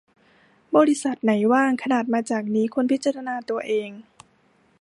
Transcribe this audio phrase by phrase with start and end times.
[0.75, 3.89] บริษัทไหนว่างขนาดมาจากนี้ควรพิจารณาตัวเอง